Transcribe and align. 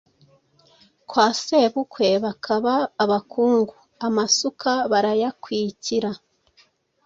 Kwa 1.09 1.27
sebukwe 1.43 2.09
bakaba 2.25 2.73
abakungu, 3.03 3.75
amasuka 4.07 4.71
barayakwikira, 4.91 6.11